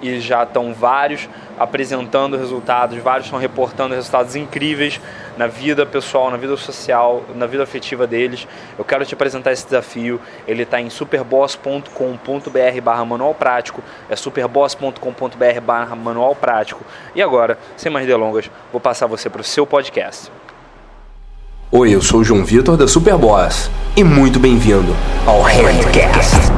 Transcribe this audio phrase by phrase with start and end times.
[0.00, 5.00] e já estão vários apresentando resultados, vários estão reportando resultados incríveis
[5.36, 8.46] na vida pessoal, na vida social, na vida afetiva deles.
[8.78, 10.20] Eu quero te apresentar esse desafio.
[10.46, 13.82] Ele está em superboss.com.br barra manual prático.
[14.08, 16.84] É superboss.com.br barra manual prático.
[17.14, 20.30] E agora, sem mais delongas, vou passar você para o seu podcast.
[21.70, 26.57] Oi, eu sou o João Vitor da Superboss e muito bem-vindo ao Handcast.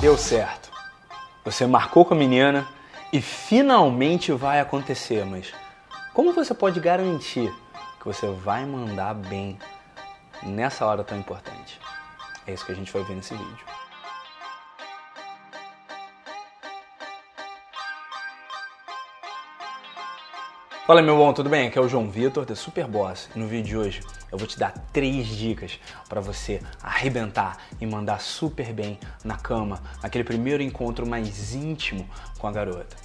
[0.00, 0.70] Deu certo.
[1.44, 2.66] Você marcou com a menina
[3.12, 5.52] e finalmente vai acontecer, mas
[6.14, 7.52] como você pode garantir
[7.98, 9.58] que você vai mandar bem
[10.42, 11.78] nessa hora tão importante?
[12.46, 13.79] É isso que a gente vai ver nesse vídeo.
[20.90, 21.68] Fala meu bom, tudo bem?
[21.68, 24.00] Aqui é o João Vitor da Superboss no vídeo de hoje
[24.32, 29.80] eu vou te dar três dicas para você arrebentar e mandar super bem na cama,
[30.02, 32.96] naquele primeiro encontro mais íntimo com a garota.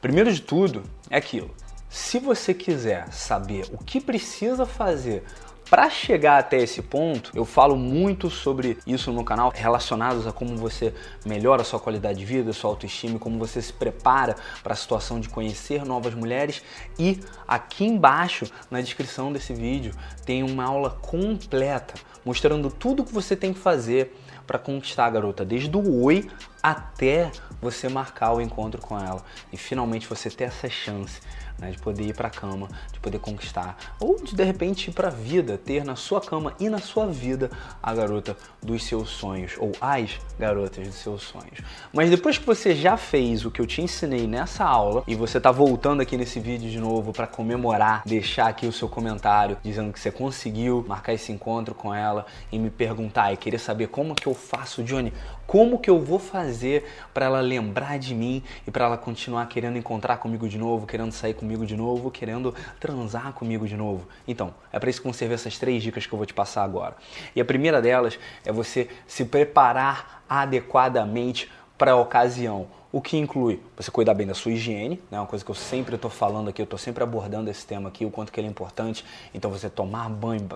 [0.00, 1.54] Primeiro de tudo é aquilo.
[1.90, 5.22] Se você quiser saber o que precisa fazer
[5.68, 10.56] para chegar até esse ponto, eu falo muito sobre isso no canal, relacionados a como
[10.56, 10.94] você
[11.24, 15.18] melhora a sua qualidade de vida, sua autoestima, como você se prepara para a situação
[15.18, 16.62] de conhecer novas mulheres.
[16.98, 19.92] E aqui embaixo, na descrição desse vídeo,
[20.24, 21.94] tem uma aula completa
[22.24, 24.12] mostrando tudo que você tem que fazer
[24.46, 26.28] para conquistar a garota, desde o oi
[26.60, 29.22] até você marcar o encontro com ela
[29.52, 31.20] e finalmente você ter essa chance
[31.58, 34.92] né, de poder ir para a cama, de poder conquistar, ou de de repente ir
[34.92, 37.50] para a vida, ter na sua cama e na sua vida
[37.82, 41.60] a garota dos seus sonhos, ou as garotas dos seus sonhos.
[41.92, 45.38] Mas depois que você já fez o que eu te ensinei nessa aula e você
[45.38, 49.92] está voltando aqui nesse vídeo de novo para comemorar, deixar aqui o seu comentário dizendo
[49.92, 54.14] que você conseguiu marcar esse encontro com ela e me perguntar e querer saber como
[54.14, 55.12] que eu faço, Johnny,
[55.46, 56.84] como que eu vou fazer
[57.14, 61.12] para ela lembrar de mim e para ela continuar querendo encontrar comigo de novo, querendo
[61.12, 64.08] sair comigo de novo, querendo transar comigo de novo?
[64.26, 66.64] Então, é para isso que vão servir essas três dicas que eu vou te passar
[66.64, 66.96] agora.
[67.34, 72.66] E a primeira delas é você se preparar adequadamente para a ocasião.
[72.96, 75.20] O que inclui você cuidar bem da sua higiene, né?
[75.20, 78.06] uma coisa que eu sempre estou falando aqui, eu estou sempre abordando esse tema aqui,
[78.06, 79.04] o quanto que ele é importante.
[79.34, 80.48] Então você tomar banho,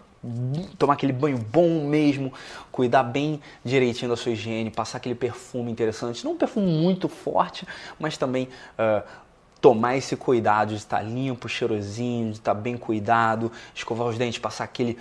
[0.78, 2.32] tomar aquele banho bom mesmo,
[2.72, 7.68] cuidar bem direitinho da sua higiene, passar aquele perfume interessante, não um perfume muito forte,
[7.98, 8.48] mas também
[8.78, 9.06] uh,
[9.60, 14.64] tomar esse cuidado de estar limpo, cheirosinho, de estar bem cuidado, escovar os dentes, passar
[14.64, 14.96] aquele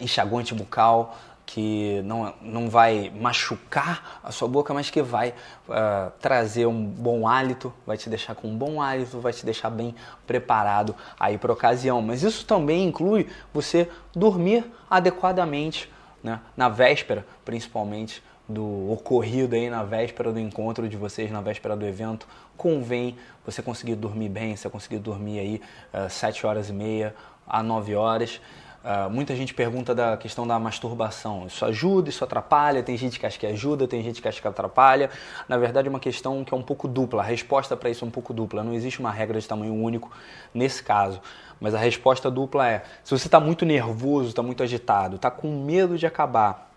[0.00, 5.32] enxaguante bucal que não, não vai machucar a sua boca, mas que vai
[5.68, 9.70] uh, trazer um bom hálito, vai te deixar com um bom hálito, vai te deixar
[9.70, 9.94] bem
[10.26, 12.02] preparado aí para ocasião.
[12.02, 15.88] Mas isso também inclui você dormir adequadamente,
[16.22, 16.40] né?
[16.56, 21.86] na véspera, principalmente do ocorrido aí na véspera do encontro de vocês, na véspera do
[21.86, 25.62] evento, convém você conseguir dormir bem, você conseguir dormir aí
[25.94, 27.14] uh, 7 horas e meia
[27.46, 28.40] a 9 horas.
[28.86, 31.44] Uh, muita gente pergunta da questão da masturbação.
[31.48, 32.84] Isso ajuda, isso atrapalha?
[32.84, 35.10] Tem gente que acha que ajuda, tem gente que acha que atrapalha.
[35.48, 37.20] Na verdade, é uma questão que é um pouco dupla.
[37.20, 38.62] A resposta para isso é um pouco dupla.
[38.62, 40.12] Não existe uma regra de tamanho único
[40.54, 41.20] nesse caso.
[41.60, 45.48] Mas a resposta dupla é: se você está muito nervoso, está muito agitado, está com
[45.64, 46.70] medo de acabar,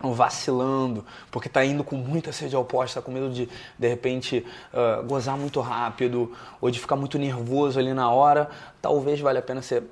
[0.00, 4.46] vacilando, porque está indo com muita sede ao poste, está com medo de de repente
[4.72, 8.48] uh, gozar muito rápido ou de ficar muito nervoso ali na hora,
[8.80, 9.82] talvez valha a pena você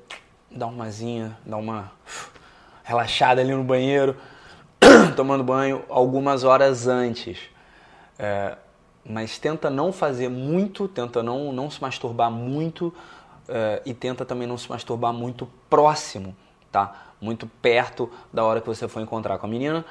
[0.54, 1.92] dar uma zinha, dar uma
[2.84, 4.16] relaxada ali no banheiro,
[5.16, 7.38] tomando banho algumas horas antes.
[8.18, 8.56] É,
[9.04, 12.94] mas tenta não fazer muito, tenta não, não se masturbar muito
[13.48, 16.36] é, e tenta também não se masturbar muito próximo
[16.72, 16.94] tá?
[17.20, 19.84] Muito perto da hora que você for encontrar com a menina,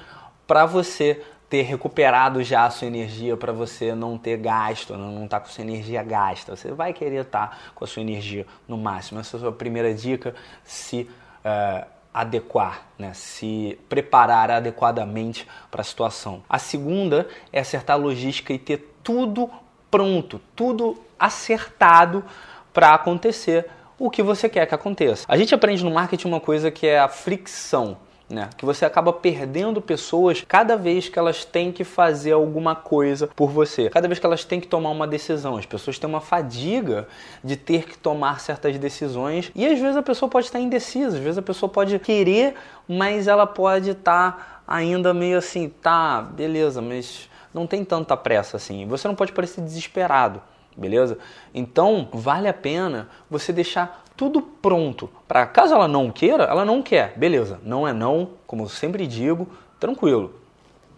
[0.47, 5.41] para você ter recuperado já a sua energia para você não ter gasto, não estar
[5.41, 6.55] tá com sua energia gasta.
[6.55, 9.19] Você vai querer estar tá com a sua energia no máximo.
[9.19, 10.33] Essa é a sua primeira dica,
[10.63, 11.09] se
[11.43, 13.11] uh, adequar, né?
[13.13, 16.41] se preparar adequadamente para a situação.
[16.49, 19.49] A segunda é acertar a logística e ter tudo
[19.91, 22.23] pronto, tudo acertado
[22.71, 23.69] para acontecer
[23.99, 25.25] o que você quer que aconteça.
[25.27, 27.97] A gente aprende no marketing uma coisa que é a fricção
[28.31, 28.49] né?
[28.57, 33.49] Que você acaba perdendo pessoas cada vez que elas têm que fazer alguma coisa por
[33.49, 35.57] você, cada vez que elas têm que tomar uma decisão.
[35.57, 37.07] As pessoas têm uma fadiga
[37.43, 41.23] de ter que tomar certas decisões e às vezes a pessoa pode estar indecisa, às
[41.23, 42.55] vezes a pessoa pode querer,
[42.87, 48.87] mas ela pode estar ainda meio assim, tá, beleza, mas não tem tanta pressa assim.
[48.87, 50.41] Você não pode parecer desesperado
[50.75, 51.17] beleza?
[51.53, 56.81] Então, vale a pena você deixar tudo pronto para caso ela não queira, ela não
[56.81, 57.59] quer, beleza?
[57.63, 59.47] Não é não, como eu sempre digo,
[59.79, 60.33] tranquilo,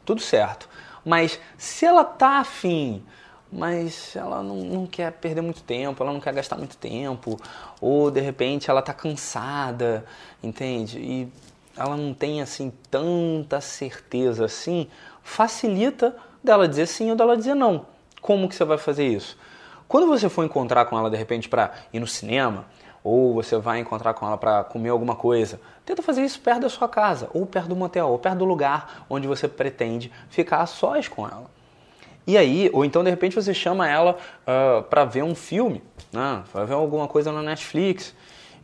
[0.06, 0.68] tudo certo.
[1.06, 3.04] Mas se ela tá afim,
[3.52, 7.40] mas ela não, não quer perder muito tempo, ela não quer gastar muito tempo,
[7.80, 10.06] ou de repente ela tá cansada,
[10.42, 11.00] entende?
[11.00, 11.32] E
[11.78, 14.88] ela não tem assim tanta certeza assim,
[15.22, 17.86] facilita dela dizer sim ou dela dizer não.
[18.22, 19.38] Como que você vai fazer isso?
[19.88, 22.66] Quando você for encontrar com ela de repente para ir no cinema,
[23.04, 26.70] ou você vai encontrar com ela para comer alguma coisa, tenta fazer isso perto da
[26.70, 30.66] sua casa, ou perto do motel, ou perto do lugar onde você pretende ficar a
[30.66, 31.52] sós com ela.
[32.26, 35.84] E aí, ou então de repente você chama ela uh, ah, para ver um filme,
[36.12, 36.42] né?
[36.54, 38.16] vai ver alguma coisa na Netflix.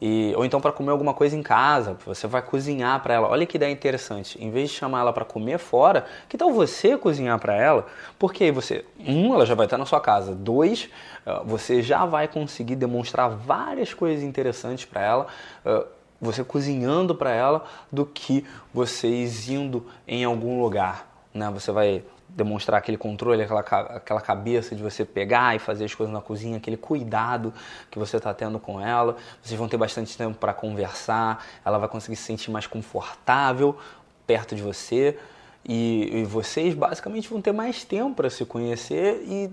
[0.01, 3.27] E, ou então para comer alguma coisa em casa, você vai cozinhar para ela.
[3.27, 4.41] Olha que ideia interessante.
[4.41, 7.85] Em vez de chamar ela para comer fora, que tal você cozinhar para ela?
[8.17, 10.33] Porque aí você, um, ela já vai estar na sua casa.
[10.33, 10.89] Dois,
[11.25, 15.27] ah, você já vai conseguir demonstrar várias coisas interessantes para ela.
[15.65, 15.85] Ah,
[16.21, 21.07] você cozinhando para ela do que vocês indo em algum lugar.
[21.33, 21.49] Né?
[21.51, 26.13] Você vai demonstrar aquele controle, aquela, aquela cabeça de você pegar e fazer as coisas
[26.13, 27.53] na cozinha, aquele cuidado
[27.89, 29.17] que você está tendo com ela.
[29.41, 33.77] Vocês vão ter bastante tempo para conversar, ela vai conseguir se sentir mais confortável
[34.25, 35.17] perto de você
[35.65, 39.51] e, e vocês basicamente vão ter mais tempo para se conhecer e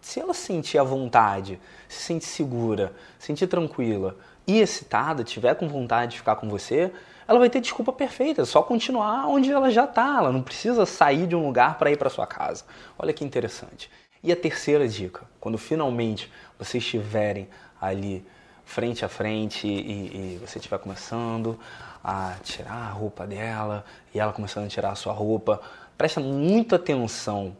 [0.00, 4.16] se ela sentir à vontade, se sentir segura, se sentir tranquila
[4.50, 6.92] e excitada, tiver com vontade de ficar com você,
[7.26, 10.16] ela vai ter desculpa perfeita, é só continuar onde ela já está.
[10.18, 12.64] Ela não precisa sair de um lugar para ir para sua casa.
[12.98, 13.88] Olha que interessante.
[14.22, 17.48] E a terceira dica, quando finalmente vocês estiverem
[17.80, 18.26] ali
[18.64, 21.58] frente a frente e, e você estiver começando
[22.02, 25.60] a tirar a roupa dela e ela começando a tirar a sua roupa,
[25.96, 27.56] presta muita atenção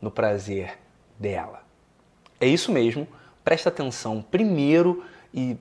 [0.00, 0.78] no prazer
[1.18, 1.62] dela.
[2.40, 3.06] É isso mesmo,
[3.44, 5.56] presta atenção primeiro e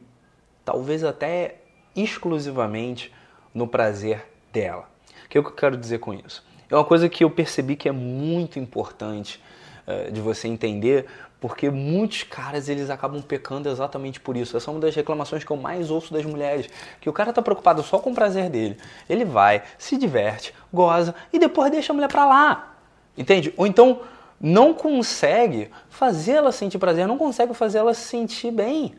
[0.63, 1.55] talvez até
[1.95, 3.11] exclusivamente
[3.53, 4.89] no prazer dela.
[5.25, 6.43] O que, eu quero dizer com isso?
[6.69, 9.41] É uma coisa que eu percebi que é muito importante
[9.87, 11.05] uh, de você entender,
[11.39, 14.55] porque muitos caras eles acabam pecando exatamente por isso.
[14.55, 16.69] Essa é uma das reclamações que eu mais ouço das mulheres,
[16.99, 18.77] que o cara tá preocupado só com o prazer dele.
[19.09, 22.75] Ele vai, se diverte, goza e depois deixa a mulher pra lá.
[23.17, 23.53] Entende?
[23.57, 24.01] Ou então
[24.39, 28.95] não consegue fazer ela sentir prazer, não consegue se sentir bem.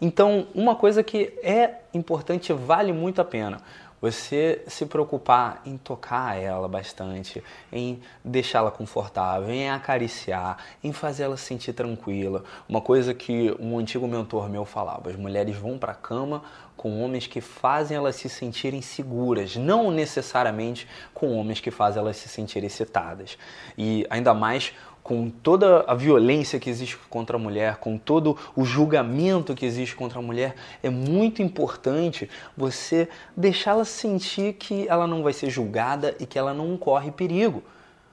[0.00, 3.60] Então, uma coisa que é importante vale muito a pena
[4.00, 11.36] você se preocupar em tocar ela bastante, em deixá-la confortável, em acariciar, em fazer ela
[11.36, 12.44] se sentir tranquila.
[12.68, 16.42] Uma coisa que um antigo mentor meu falava: as mulheres vão para a cama
[16.76, 22.16] com homens que fazem elas se sentirem seguras, não necessariamente com homens que fazem elas
[22.16, 23.36] se sentirem excitadas.
[23.76, 24.72] E ainda mais
[25.08, 29.96] com toda a violência que existe contra a mulher, com todo o julgamento que existe
[29.96, 36.14] contra a mulher, é muito importante você deixá-la sentir que ela não vai ser julgada
[36.20, 37.62] e que ela não corre perigo.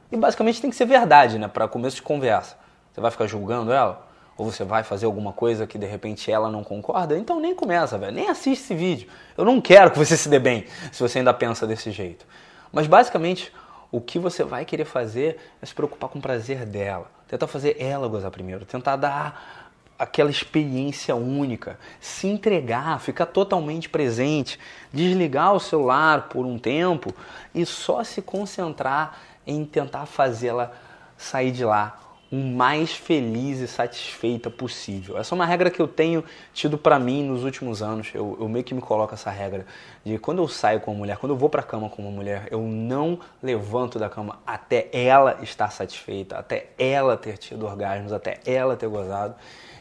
[0.10, 2.56] E basicamente tem que ser verdade, né, para começo de conversa.
[2.94, 4.08] Você vai ficar julgando ela?
[4.38, 7.18] Ou você vai fazer alguma coisa que de repente ela não concorda?
[7.18, 8.14] Então nem começa, velho.
[8.14, 9.10] Nem assiste esse vídeo.
[9.38, 12.25] Eu não quero que você se dê bem se você ainda pensa desse jeito.
[12.72, 13.52] Mas basicamente
[13.96, 17.10] o que você vai querer fazer é se preocupar com o prazer dela.
[17.28, 18.66] Tentar fazer ela gozar primeiro.
[18.66, 21.80] Tentar dar aquela experiência única.
[22.02, 24.60] Se entregar, ficar totalmente presente.
[24.92, 27.14] Desligar o celular por um tempo
[27.54, 30.74] e só se concentrar em tentar fazê-la
[31.18, 32.05] sair de lá
[32.36, 35.18] o mais feliz e satisfeita possível.
[35.18, 36.24] Essa é uma regra que eu tenho
[36.54, 38.10] tido para mim nos últimos anos.
[38.13, 39.65] Eu, eu, meio que me coloco essa regra
[40.04, 42.48] de quando eu saio com uma mulher, quando eu vou para cama com uma mulher,
[42.51, 48.39] eu não levanto da cama até ela estar satisfeita, até ela ter tido orgasmos, até
[48.46, 49.36] ela ter gozado.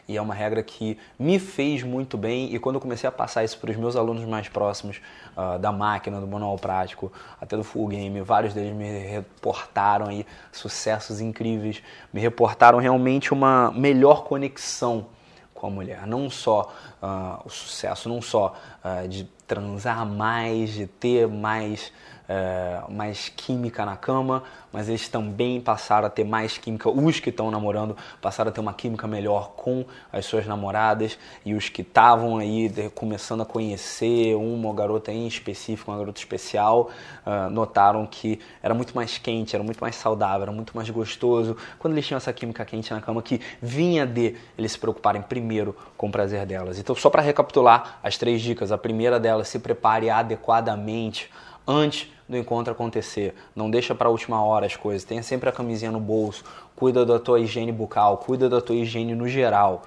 [0.07, 2.53] E é uma regra que me fez muito bem.
[2.53, 5.01] E quando eu comecei a passar isso para os meus alunos mais próximos
[5.35, 10.25] uh, da máquina, do manual prático, até do full game, vários deles me reportaram aí
[10.51, 11.81] sucessos incríveis,
[12.13, 15.07] me reportaram realmente uma melhor conexão
[15.53, 16.05] com a mulher.
[16.05, 21.91] Não só uh, o sucesso, não só uh, de transar mais, de ter mais
[22.27, 26.89] é, mais química na cama, mas eles também passaram a ter mais química.
[26.89, 31.53] Os que estão namorando passaram a ter uma química melhor com as suas namoradas e
[31.53, 36.89] os que estavam aí começando a conhecer uma garota em específico, uma garota especial,
[37.25, 41.55] uh, notaram que era muito mais quente, era muito mais saudável, era muito mais gostoso
[41.79, 45.75] quando eles tinham essa química quente na cama que vinha de eles se preocuparem primeiro
[45.95, 46.79] com o prazer delas.
[46.79, 51.29] Então, só para recapitular as três dicas, a primeira delas, se prepare adequadamente
[51.67, 53.35] antes do encontro acontecer.
[53.55, 55.03] Não deixa para a última hora as coisas.
[55.03, 56.43] Tenha sempre a camisinha no bolso.
[56.75, 59.83] Cuida da tua higiene bucal, cuida da tua higiene no geral,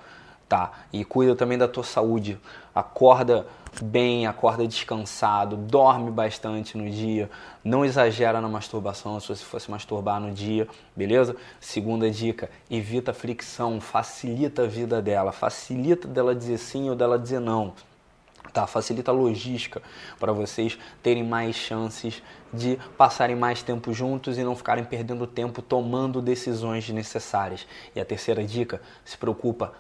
[0.49, 0.73] tá?
[0.93, 2.39] E cuida também da tua saúde.
[2.75, 3.47] Acorda
[3.83, 7.31] bem, acorda descansado, dorme bastante no dia,
[7.63, 10.67] não exagera na masturbação se você fosse masturbar no dia,
[10.97, 11.37] beleza?
[11.61, 17.41] Segunda dica, evita fricção, facilita a vida dela, facilita dela dizer sim ou dela dizer
[17.41, 17.75] não.
[18.59, 19.81] Tá, facilita a logística
[20.19, 22.21] para vocês terem mais chances
[22.53, 27.69] de passarem mais tempo juntos e não ficarem perdendo tempo tomando decisões necessárias.
[27.95, 29.75] E a terceira dica, se preocupa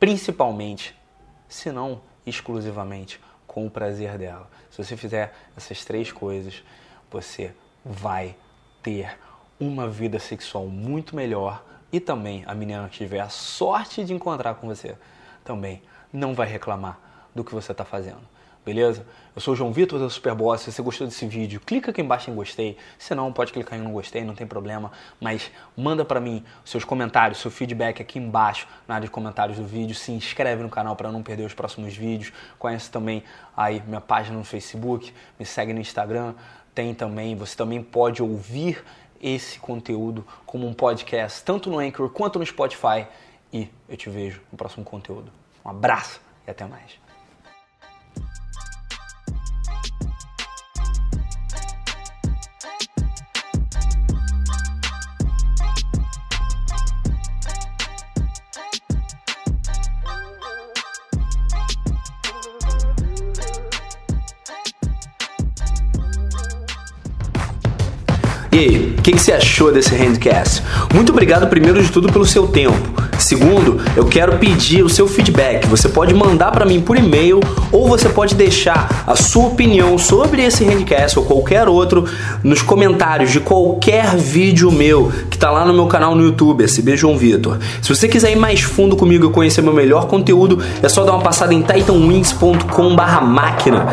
[0.00, 0.98] principalmente,
[1.50, 4.48] se não exclusivamente, com o prazer dela.
[4.70, 6.64] Se você fizer essas três coisas,
[7.10, 7.54] você
[7.84, 8.34] vai
[8.82, 9.18] ter
[9.60, 11.62] uma vida sexual muito melhor
[11.92, 14.96] e também a menina que tiver a sorte de encontrar com você
[15.44, 17.03] também não vai reclamar
[17.34, 18.22] do que você está fazendo.
[18.64, 19.04] Beleza?
[19.36, 20.62] Eu sou o João Vitor da Superboss.
[20.62, 22.78] Se você gostou desse vídeo, clica aqui embaixo em gostei.
[22.98, 24.90] Se não, pode clicar em não gostei, não tem problema.
[25.20, 29.66] Mas manda para mim seus comentários, seu feedback aqui embaixo na área de comentários do
[29.66, 29.94] vídeo.
[29.94, 32.32] Se inscreve no canal para não perder os próximos vídeos.
[32.58, 33.22] Conhece também
[33.54, 36.34] aí minha página no Facebook, me segue no Instagram.
[36.74, 38.82] Tem também, você também pode ouvir
[39.20, 43.06] esse conteúdo como um podcast, tanto no Anchor quanto no Spotify.
[43.52, 45.30] E eu te vejo no próximo conteúdo.
[45.62, 47.03] Um abraço e até mais.
[69.04, 70.62] Que, que, você achou desse Handcast?
[70.94, 72.74] Muito obrigado, primeiro de tudo, pelo seu tempo.
[73.18, 75.66] Segundo, eu quero pedir o seu feedback.
[75.66, 77.38] Você pode mandar para mim por e-mail
[77.70, 82.06] ou você pode deixar a sua opinião sobre esse Handcast ou qualquer outro
[82.42, 86.96] nos comentários de qualquer vídeo meu que tá lá no meu canal no YouTube, SB
[86.96, 87.58] João Vitor.
[87.82, 91.10] Se você quiser ir mais fundo comigo e conhecer meu melhor conteúdo, é só dar
[91.12, 93.88] uma passada em titanwings.com/máquina.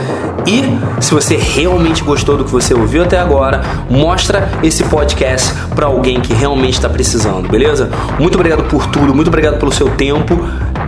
[0.45, 0.63] E
[1.01, 6.21] se você realmente gostou do que você ouviu até agora, mostra esse podcast para alguém
[6.21, 7.89] que realmente está precisando, beleza?
[8.19, 10.39] Muito obrigado por tudo, muito obrigado pelo seu tempo.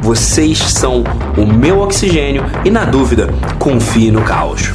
[0.04, 1.04] Vocês são
[1.36, 4.72] o meu oxigênio e, na dúvida, confie no caos.